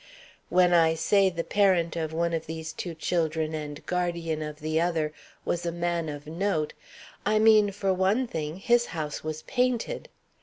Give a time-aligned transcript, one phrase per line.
[0.49, 4.81] When I say the parent of one of these two children and guardian of the
[4.81, 5.13] other
[5.45, 6.73] was a man of note,
[7.23, 10.09] I mean, for one thing, his house was painted.